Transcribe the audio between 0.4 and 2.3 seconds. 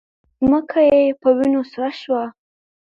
ځمکه یې په وینو سره شوه